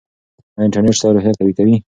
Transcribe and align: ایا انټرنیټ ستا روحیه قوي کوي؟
ایا 0.55 0.63
انټرنیټ 0.65 0.95
ستا 0.99 1.07
روحیه 1.15 1.37
قوي 1.39 1.53
کوي؟ 1.57 1.75